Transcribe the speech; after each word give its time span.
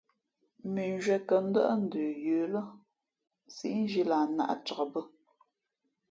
Mʉnzhwīē 0.73 1.17
kα̌ 1.29 1.37
ndάʼ 1.47 1.69
ndə 1.83 2.01
yə̌ 2.23 2.43
lά 2.53 2.61
síʼnzhī 3.55 4.03
lah 4.09 4.23
nāʼ 4.35 4.53
cak 4.65 4.79
bᾱ. 4.93 5.01